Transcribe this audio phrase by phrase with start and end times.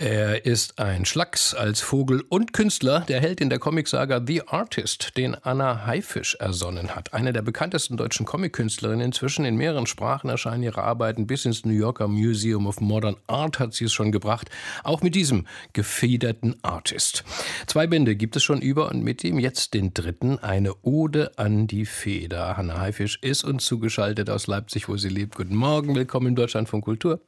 [0.00, 5.18] er ist ein Schlacks als Vogel und Künstler, der Held in der Comicsaga The Artist,
[5.18, 7.12] den Anna Haifisch ersonnen hat.
[7.12, 9.04] Eine der bekanntesten deutschen Comickünstlerinnen.
[9.04, 11.26] Inzwischen in mehreren Sprachen erscheinen ihre Arbeiten.
[11.26, 14.48] Bis ins New Yorker Museum of Modern Art hat sie es schon gebracht.
[14.84, 17.22] Auch mit diesem gefederten Artist.
[17.66, 21.66] Zwei Bände gibt es schon über und mit ihm jetzt den dritten, eine Ode an
[21.66, 22.56] die Feder.
[22.56, 25.34] Anna Haifisch ist uns zugeschaltet aus Leipzig, wo sie lebt.
[25.34, 27.20] Guten Morgen, willkommen in Deutschland von Kultur.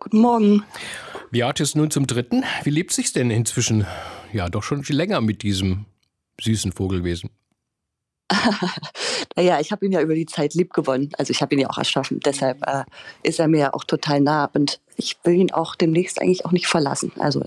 [0.00, 0.64] Guten Morgen.
[1.30, 2.42] Beatrice nun zum dritten.
[2.64, 3.86] Wie lebt sich's denn inzwischen?
[4.32, 5.84] Ja, doch schon länger mit diesem
[6.40, 7.28] süßen Vogelwesen.
[9.36, 11.10] naja, ich habe ihn ja über die Zeit lieb gewonnen.
[11.18, 12.18] Also ich habe ihn ja auch erschaffen.
[12.20, 12.84] Deshalb äh,
[13.22, 14.46] ist er mir ja auch total nah.
[14.54, 17.12] Und ich will ihn auch demnächst eigentlich auch nicht verlassen.
[17.18, 17.44] Also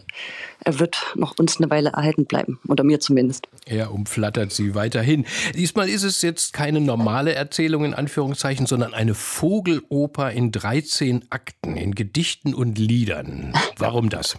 [0.63, 2.59] er wird noch uns eine Weile erhalten bleiben.
[2.67, 3.47] Oder mir zumindest.
[3.65, 5.25] Er umflattert sie weiterhin.
[5.55, 11.77] Diesmal ist es jetzt keine normale Erzählung in Anführungszeichen, sondern eine Vogeloper in 13 Akten,
[11.77, 13.53] in Gedichten und Liedern.
[13.77, 14.37] Warum das?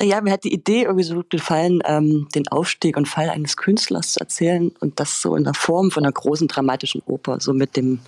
[0.00, 3.56] Ja, mir hat die Idee irgendwie so gut gefallen, ähm, den Aufstieg und Fall eines
[3.56, 7.52] Künstlers zu erzählen und das so in der Form von einer großen dramatischen Oper, so
[7.52, 8.00] mit dem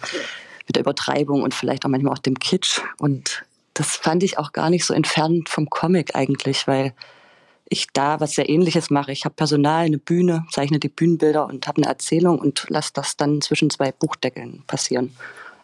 [0.68, 2.80] mit der Übertreibung und vielleicht auch manchmal auch dem Kitsch.
[2.98, 3.44] Und
[3.78, 6.94] das fand ich auch gar nicht so entfernt vom Comic eigentlich, weil
[7.68, 9.12] ich da was sehr ähnliches mache.
[9.12, 13.16] Ich habe Personal, eine Bühne, zeichne die Bühnenbilder und habe eine Erzählung und lasse das
[13.16, 15.14] dann zwischen zwei Buchdeckeln passieren.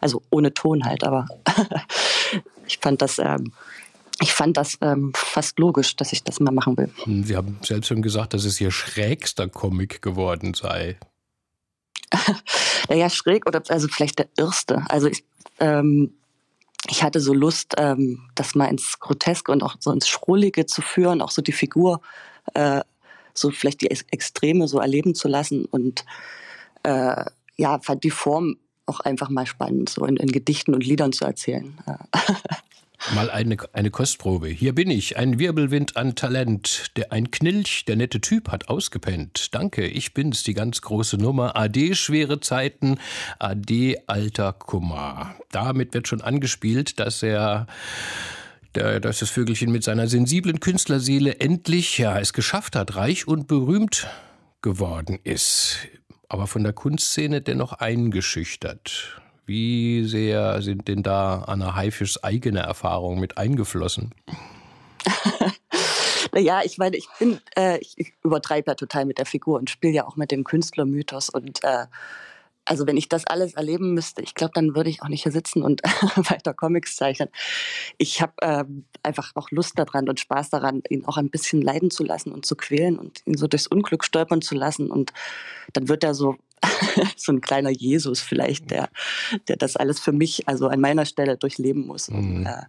[0.01, 1.27] Also ohne Ton halt, aber
[2.67, 3.53] ich fand das ähm,
[4.21, 6.91] ich fand das ähm, fast logisch, dass ich das mal machen will.
[7.03, 10.99] Hm, Sie haben selbst schon gesagt, dass es Ihr schrägster Comic geworden sei.
[12.89, 14.85] naja, schräg oder also vielleicht der erste.
[14.89, 15.25] Also ich,
[15.59, 16.15] ähm,
[16.89, 20.83] ich hatte so Lust, ähm, das mal ins Groteske und auch so ins Schrullige zu
[20.83, 22.01] führen, auch so die Figur,
[22.55, 22.81] äh,
[23.33, 26.05] so vielleicht die Extreme so erleben zu lassen und
[26.83, 27.25] äh,
[27.57, 31.25] ja, fand die Form auch einfach mal spannend, so in, in Gedichten und Liedern zu
[31.25, 31.79] erzählen.
[33.13, 34.49] Mal eine, eine Kostprobe.
[34.49, 36.91] Hier bin ich, ein Wirbelwind an Talent.
[36.97, 39.55] Der, ein Knilch, der nette Typ hat ausgepennt.
[39.55, 41.55] Danke, ich bin's, die ganz große Nummer.
[41.55, 42.99] Ade, schwere Zeiten.
[43.39, 45.35] Ade, alter Kummer.
[45.51, 47.67] Damit wird schon angespielt, dass er
[48.73, 54.09] dass das Vögelchen mit seiner sensiblen Künstlerseele endlich ja, es geschafft hat, reich und berühmt
[54.63, 55.79] geworden ist.
[56.29, 59.23] Aber von der Kunstszene dennoch eingeschüchtert.
[59.47, 64.15] Wie sehr sind denn da Anna Haifischs eigene Erfahrungen mit eingeflossen?
[66.33, 69.69] naja, ich meine, ich bin, äh, ich, ich übertreibe ja total mit der Figur und
[69.69, 71.87] spiele ja auch mit dem Künstlermythos und äh,
[72.65, 75.33] also wenn ich das alles erleben müsste, ich glaube, dann würde ich auch nicht hier
[75.33, 75.83] sitzen und
[76.17, 77.29] weiter Comics zeichnen.
[77.99, 78.65] Ich habe äh,
[79.03, 82.47] einfach auch Lust daran und Spaß daran, ihn auch ein bisschen leiden zu lassen und
[82.47, 84.91] zu quälen und ihn so durchs Unglück stolpern zu lassen.
[84.91, 85.13] Und
[85.75, 86.37] dann wird er so
[87.17, 88.89] so ein kleiner Jesus vielleicht, der,
[89.49, 92.47] der das alles für mich, also an meiner Stelle durchleben muss, um, mhm.
[92.47, 92.63] äh,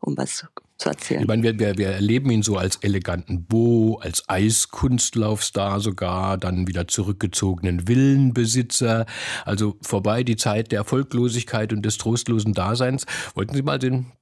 [0.00, 0.46] um was
[0.78, 1.22] zu erzählen.
[1.22, 6.68] Ich meine, wir, wir, wir erleben ihn so als eleganten Bo, als Eiskunstlaufstar sogar, dann
[6.68, 9.06] wieder zurückgezogenen Villenbesitzer.
[9.44, 13.06] Also vorbei die Zeit der Erfolglosigkeit und des trostlosen Daseins.
[13.34, 14.12] Wollten Sie mal den,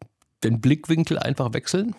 [0.43, 1.95] den Blickwinkel einfach wechseln?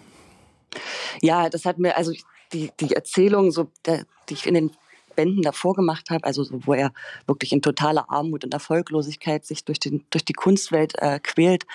[1.21, 2.11] Ja, das hat mir, also
[2.51, 4.71] die, die Erzählung, so, der, die ich in den
[5.17, 6.93] Bänden davor gemacht habe, also so, wo er
[7.25, 11.65] wirklich in totaler Armut und Erfolglosigkeit sich durch, den, durch die Kunstwelt äh, quält,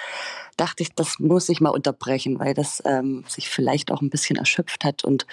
[0.56, 4.36] dachte ich, das muss ich mal unterbrechen, weil das ähm, sich vielleicht auch ein bisschen
[4.36, 5.04] erschöpft hat.
[5.04, 5.26] Und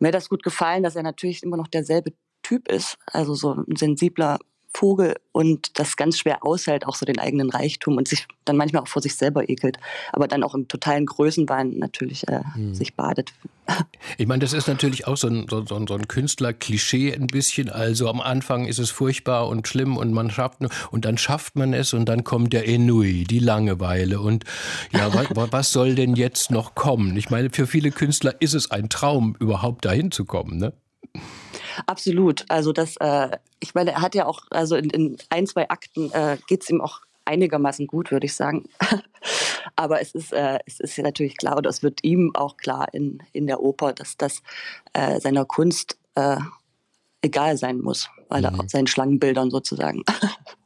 [0.00, 3.52] mir hat das gut gefallen, dass er natürlich immer noch derselbe Typ ist, also so
[3.54, 4.38] ein sensibler
[4.74, 8.82] Vogel und das ganz schwer aushält, auch so den eigenen Reichtum und sich dann manchmal
[8.82, 9.78] auch vor sich selber ekelt,
[10.12, 12.74] aber dann auch im totalen Größenwahn natürlich äh, hm.
[12.74, 13.32] sich badet.
[14.18, 17.70] Ich meine, das ist natürlich auch so ein, so, so, ein Künstler-Klischee ein bisschen.
[17.70, 20.58] Also am Anfang ist es furchtbar und schlimm und man schafft
[20.90, 24.44] und dann schafft man es und dann kommt der Enui, die Langeweile und
[24.90, 27.16] ja, was, was soll denn jetzt noch kommen?
[27.16, 30.72] Ich meine, für viele Künstler ist es ein Traum, überhaupt dahin zu kommen, ne?
[31.86, 32.44] Absolut.
[32.48, 36.10] Also das, äh, ich meine, er hat ja auch, also in, in ein, zwei Akten
[36.12, 38.68] äh, geht es ihm auch einigermaßen gut, würde ich sagen.
[39.76, 42.92] Aber es ist, äh, es ist ja natürlich klar, oder es wird ihm auch klar
[42.92, 44.42] in, in der Oper, dass das
[44.92, 46.38] äh, seiner Kunst äh,
[47.22, 48.60] egal sein muss, weil mhm.
[48.60, 50.02] er seinen Schlangenbildern sozusagen.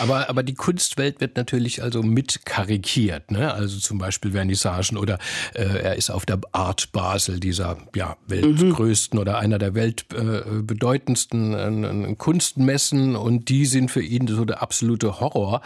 [0.00, 3.52] Aber, aber die Kunstwelt wird natürlich also mit karikiert, ne?
[3.52, 5.18] Also zum Beispiel Vernissagen oder
[5.54, 9.20] äh, er ist auf der Art Basel, dieser ja, weltgrößten mhm.
[9.20, 15.20] oder einer der weltbedeutendsten äh, äh, Kunstmessen und die sind für ihn so der absolute
[15.20, 15.62] Horror.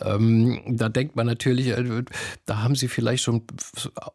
[0.00, 2.04] Ähm, da denkt man natürlich, äh,
[2.46, 3.42] da haben sie vielleicht schon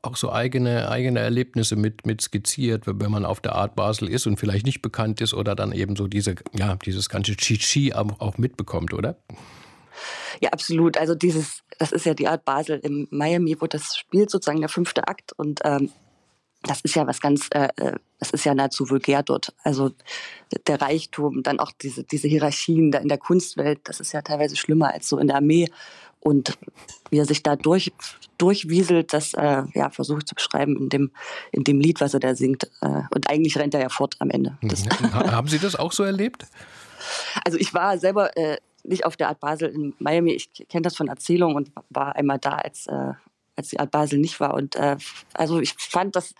[0.01, 4.27] auch so eigene, eigene Erlebnisse mit, mit skizziert, wenn man auf der Art Basel ist
[4.27, 8.37] und vielleicht nicht bekannt ist oder dann eben so diese, ja, dieses ganze Chichi auch
[8.37, 9.17] mitbekommt, oder?
[10.39, 10.97] Ja, absolut.
[10.97, 14.69] Also dieses, das ist ja die Art Basel im Miami, wo das spielt sozusagen der
[14.69, 15.91] fünfte Akt und ähm,
[16.63, 19.53] das ist ja was ganz, äh, äh, das ist ja nahezu vulgär dort.
[19.63, 19.91] Also
[20.67, 24.57] der Reichtum, dann auch diese, diese Hierarchien da in der Kunstwelt, das ist ja teilweise
[24.57, 25.69] schlimmer als so in der Armee.
[26.19, 26.57] Und
[27.11, 27.93] wie er sich da durch,
[28.37, 31.11] durchwieselt, das äh, ja, versuche ich zu beschreiben in dem,
[31.53, 32.65] in dem Lied, was er da singt.
[32.81, 34.57] Äh, und eigentlich rennt er ja fort am Ende.
[34.61, 34.83] Das
[35.13, 36.45] Haben Sie das auch so erlebt?
[37.45, 38.57] Also ich war selber äh,
[38.89, 40.31] nicht auf der Art Basel in Miami.
[40.31, 43.13] Ich kenne das von Erzählungen und war einmal da, als, äh,
[43.55, 44.53] als die Art Basel nicht war.
[44.53, 44.97] Und äh,
[45.33, 46.33] also ich fand das,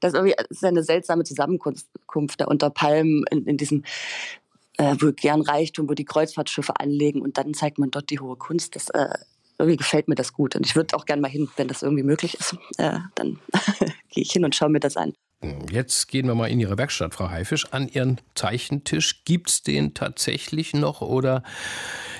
[0.00, 1.86] das irgendwie ist eine seltsame Zusammenkunft
[2.38, 3.84] da unter Palmen in, in diesem
[4.78, 8.74] äh, vulgären Reichtum, wo die Kreuzfahrtschiffe anlegen und dann zeigt man dort die hohe Kunst.
[8.74, 9.08] Das äh,
[9.58, 12.02] irgendwie gefällt mir das gut und ich würde auch gerne mal hin, wenn das irgendwie
[12.02, 12.56] möglich ist.
[12.78, 13.38] Äh, dann
[14.10, 15.14] gehe ich hin und schaue mir das an.
[15.70, 19.24] Jetzt gehen wir mal in Ihre Werkstatt, Frau Haifisch, an Ihren Zeichentisch.
[19.24, 21.42] Gibt es den tatsächlich noch oder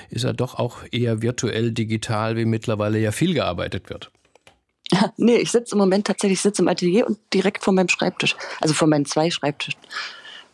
[0.09, 4.11] ist er doch auch eher virtuell digital, wie mittlerweile ja viel gearbeitet wird?
[5.17, 8.73] nee, ich sitze im Moment tatsächlich sitze im Atelier und direkt vor meinem Schreibtisch, also
[8.73, 9.79] vor meinen zwei Schreibtischen.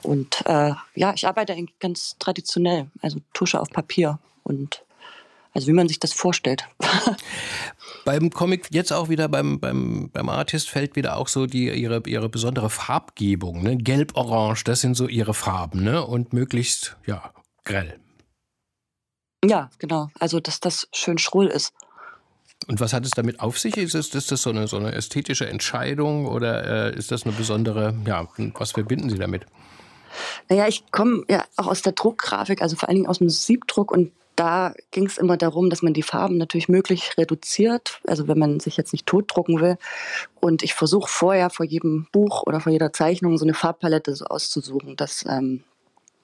[0.04, 4.84] Und äh, ja, ich arbeite eigentlich ganz traditionell, also Tusche auf Papier und
[5.60, 6.70] also wie man sich das vorstellt.
[8.06, 12.02] beim Comic jetzt auch wieder beim, beim, beim Artist fällt wieder auch so die, ihre,
[12.06, 13.62] ihre besondere Farbgebung.
[13.62, 13.76] Ne?
[13.76, 16.06] Gelb-Orange, das sind so ihre Farben ne?
[16.06, 17.34] und möglichst ja,
[17.66, 18.00] grell.
[19.44, 20.08] Ja, genau.
[20.18, 21.74] Also, dass das schön schrull ist.
[22.68, 23.76] Und was hat es damit auf sich?
[23.76, 27.34] Ist, es, ist das so eine, so eine ästhetische Entscheidung oder äh, ist das eine
[27.34, 29.46] besondere, ja, was verbinden Sie damit?
[30.48, 33.92] Naja, ich komme ja auch aus der Druckgrafik, also vor allen Dingen aus dem Siebdruck
[33.92, 38.40] und da ging es immer darum, dass man die Farben natürlich möglich reduziert, also wenn
[38.40, 39.78] man sich jetzt nicht totdrucken will.
[40.40, 44.24] Und ich versuche vorher vor jedem Buch oder vor jeder Zeichnung so eine Farbpalette so
[44.24, 45.66] auszusuchen, dass, ähm,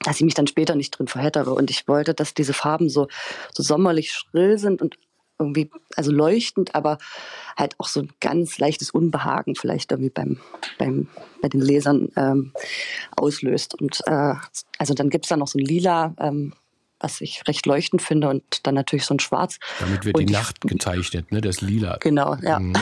[0.02, 1.52] dass ich mich dann später nicht drin verhättere.
[1.52, 3.06] Und ich wollte, dass diese Farben so,
[3.52, 4.96] so sommerlich schrill sind und
[5.38, 6.96] irgendwie, also leuchtend, aber
[7.54, 10.40] halt auch so ein ganz leichtes Unbehagen vielleicht irgendwie beim,
[10.78, 11.08] beim,
[11.42, 12.54] bei den Lesern ähm,
[13.14, 13.78] auslöst.
[13.78, 14.36] Und äh,
[14.78, 16.54] also dann gibt es da noch so ein Lila, ähm,
[16.98, 19.58] was ich recht leuchtend finde und dann natürlich so ein Schwarz.
[19.80, 21.40] Damit wird und die Nacht gezeichnet, ne?
[21.40, 21.98] Das Lila.
[22.00, 22.58] Genau, ja.
[22.58, 22.74] Mhm.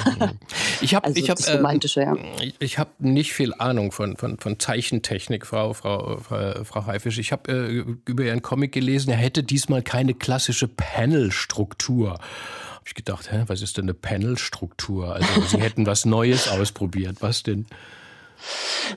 [0.80, 2.16] Ich habe, also ich habe, äh, ja.
[2.58, 7.18] ich habe nicht viel Ahnung von, von, von Zeichentechnik, Frau, Frau, Frau, Frau Haifisch.
[7.18, 12.10] Ich habe äh, über Ihren Comic gelesen, er hätte diesmal keine klassische Panelstruktur.
[12.10, 15.14] Habe ich gedacht, hä, was ist denn eine Panelstruktur?
[15.14, 17.16] Also Sie hätten was Neues ausprobiert.
[17.20, 17.66] Was denn?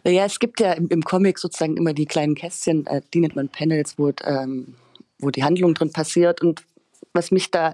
[0.03, 3.35] Naja, es gibt ja im, im Comic sozusagen immer die kleinen Kästchen, äh, die nennt
[3.35, 4.75] man Panels, wo ähm,
[5.19, 6.41] wo die Handlung drin passiert.
[6.41, 6.63] Und
[7.13, 7.73] was mich da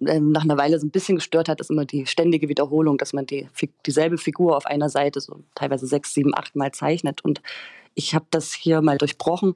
[0.00, 3.12] äh, nach einer Weile so ein bisschen gestört hat, ist immer die ständige Wiederholung, dass
[3.12, 3.48] man die,
[3.86, 7.24] dieselbe Figur auf einer Seite so teilweise sechs, sieben, acht Mal zeichnet.
[7.24, 7.42] Und
[7.94, 9.54] ich habe das hier mal durchbrochen.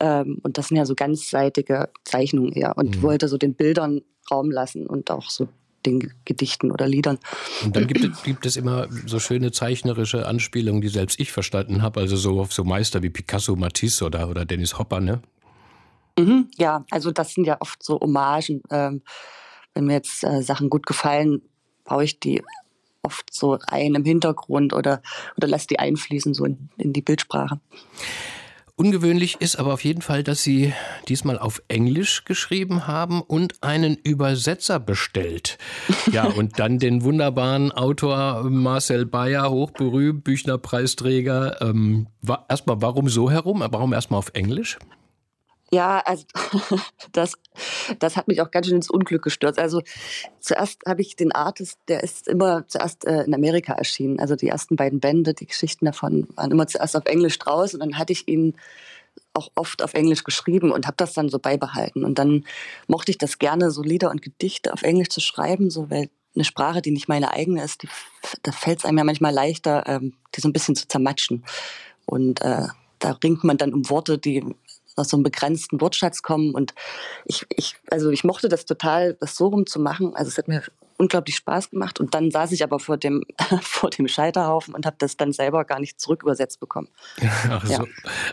[0.00, 2.76] Ähm, und das sind ja so ganzseitige Zeichnungen eher.
[2.76, 3.02] Und mhm.
[3.02, 5.48] wollte so den Bildern Raum lassen und auch so
[5.86, 7.18] den Gedichten oder Liedern.
[7.64, 11.82] Und dann gibt es, gibt es immer so schöne zeichnerische Anspielungen, die selbst ich verstanden
[11.82, 12.00] habe.
[12.00, 15.22] Also so auf so Meister wie Picasso, Matisse oder, oder Dennis Hopper, ne?
[16.18, 18.62] Mhm, ja, also das sind ja oft so Hommagen.
[18.70, 19.02] Ähm,
[19.74, 21.42] wenn mir jetzt äh, Sachen gut gefallen,
[21.84, 22.42] baue ich die
[23.02, 25.02] oft so ein im Hintergrund oder,
[25.36, 27.60] oder lasse die einfließen so in, in die Bildsprache.
[28.80, 30.72] Ungewöhnlich ist aber auf jeden Fall, dass Sie
[31.06, 35.58] diesmal auf Englisch geschrieben haben und einen Übersetzer bestellt.
[36.10, 41.60] Ja, und dann den wunderbaren Autor Marcel Bayer, hochberühmt, Büchnerpreisträger.
[41.60, 42.06] Ähm,
[42.48, 43.62] erstmal, warum so herum?
[43.70, 44.78] Warum erstmal auf Englisch?
[45.72, 46.24] Ja, also
[47.12, 47.34] das,
[48.00, 49.58] das hat mich auch ganz schön ins Unglück gestürzt.
[49.58, 49.82] Also
[50.40, 54.18] zuerst habe ich den Artist, der ist immer zuerst äh, in Amerika erschienen.
[54.18, 57.80] Also die ersten beiden Bände, die Geschichten davon waren immer zuerst auf Englisch draus und
[57.80, 58.56] dann hatte ich ihn
[59.32, 62.04] auch oft auf Englisch geschrieben und habe das dann so beibehalten.
[62.04, 62.44] Und dann
[62.88, 66.44] mochte ich das gerne, so Lieder und Gedichte auf Englisch zu schreiben, so weil eine
[66.44, 67.88] Sprache, die nicht meine eigene ist, die,
[68.42, 71.44] da fällt es einem ja manchmal leichter, ähm, die so ein bisschen zu zermatschen.
[72.06, 72.66] Und äh,
[72.98, 74.44] da ringt man dann um Worte, die
[74.96, 76.54] aus so einem begrenzten Wortschatz kommen.
[76.54, 76.74] Und
[77.24, 80.14] ich, ich, also ich mochte das total, das so rum zu machen.
[80.14, 80.62] Also es hat mir
[81.00, 81.98] unglaublich Spaß gemacht.
[81.98, 83.24] Und dann saß ich aber vor dem,
[83.62, 86.88] vor dem Scheiterhaufen und habe das dann selber gar nicht zurückübersetzt bekommen.
[87.50, 87.72] Ach so.
[87.72, 87.84] Ja.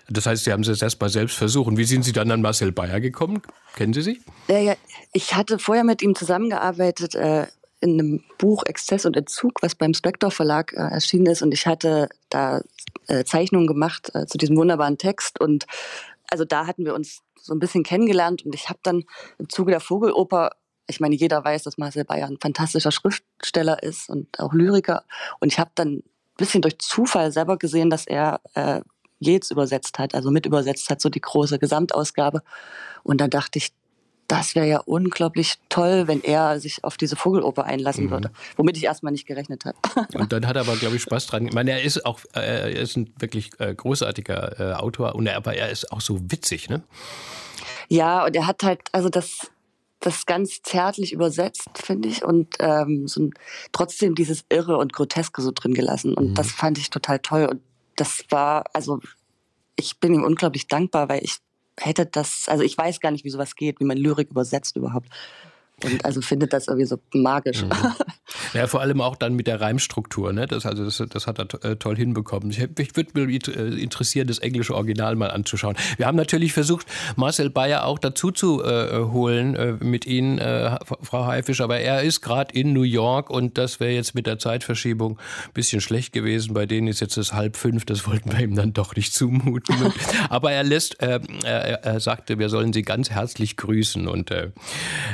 [0.10, 1.76] Das heißt, Sie haben es erst mal selbst versucht.
[1.78, 3.42] Wie sind Sie dann an Marcel Bayer gekommen?
[3.76, 4.20] Kennen Sie sich?
[4.48, 4.76] Ja, ja.
[5.14, 7.16] Ich hatte vorher mit ihm zusammengearbeitet.
[7.16, 7.48] Äh,
[7.80, 11.44] in einem Buch Exzess und Entzug, was beim Spector Verlag äh, erschienen ist.
[11.44, 12.62] Und ich hatte da
[13.08, 15.66] äh, Zeichnungen gemacht äh, zu diesem wunderbaren Text und
[16.30, 19.04] also da hatten wir uns so ein bisschen kennengelernt und ich habe dann
[19.38, 20.52] im Zuge der Vogeloper,
[20.88, 25.04] ich meine, jeder weiß, dass Marcel Bayer ein fantastischer Schriftsteller ist und auch Lyriker.
[25.40, 26.04] Und ich habe dann ein
[26.38, 28.82] bisschen durch Zufall selber gesehen, dass er äh,
[29.20, 32.42] Yates übersetzt hat, also mit übersetzt hat, so die große Gesamtausgabe.
[33.04, 33.74] Und da dachte ich,
[34.28, 38.12] das wäre ja unglaublich toll, wenn er sich auf diese Vogeloper einlassen mhm.
[38.12, 39.78] würde, womit ich erstmal nicht gerechnet habe.
[40.14, 41.48] Und dann hat er aber, glaube ich, Spaß dran.
[41.48, 45.28] Ich meine, er ist auch, äh, er ist ein wirklich äh, großartiger äh, Autor, und
[45.28, 46.84] er, aber er ist auch so witzig, ne?
[47.90, 49.50] Ja, und er hat halt, also das,
[50.02, 53.34] das ganz zärtlich übersetzt, finde ich, und ähm, so ein,
[53.72, 56.14] trotzdem dieses Irre und Groteske so drin gelassen.
[56.14, 56.34] Und mhm.
[56.34, 57.46] das fand ich total toll.
[57.46, 57.62] Und
[57.96, 59.00] das war, also
[59.78, 61.38] ich bin ihm unglaublich dankbar, weil ich
[61.80, 65.10] hätte das, also ich weiß gar nicht, wie sowas geht, wie man Lyrik übersetzt überhaupt.
[65.84, 67.64] Und also findet das irgendwie so magisch.
[67.64, 67.72] Mhm.
[68.58, 70.34] Ja, vor allem auch dann mit der Reimstruktur.
[70.34, 70.48] Ne?
[70.48, 72.50] Das, also das, das hat er äh, toll hinbekommen.
[72.50, 75.76] Ich, ich würde mich äh, interessieren, das englische Original mal anzuschauen.
[75.98, 80.76] Wir haben natürlich versucht, Marcel Bayer auch dazu zu äh, holen äh, mit Ihnen, äh,
[81.04, 84.40] Frau Haifisch, aber er ist gerade in New York und das wäre jetzt mit der
[84.40, 86.56] Zeitverschiebung ein bisschen schlecht gewesen.
[86.56, 89.94] Bei denen ist jetzt es halb fünf, das wollten wir ihm dann doch nicht zumuten.
[90.30, 94.52] aber er lässt, äh, er, er, sagte, wir sollen Sie ganz herzlich grüßen und er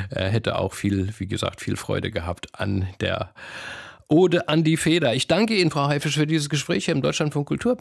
[0.10, 3.33] hätte auch viel, wie gesagt, viel Freude gehabt an der
[4.08, 5.14] Ode an die Feder.
[5.14, 7.78] Ich danke Ihnen, Frau Haifisch, für dieses Gespräch hier im Deutschlandfunk Kultur.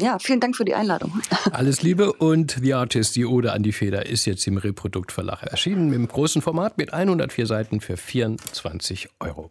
[0.00, 1.20] Ja, vielen Dank für die Einladung.
[1.52, 5.92] Alles Liebe und The Artist, die Ode an die Feder, ist jetzt im Reproduktverlag erschienen,
[5.92, 9.50] im großen Format mit 104 Seiten für 24 Euro.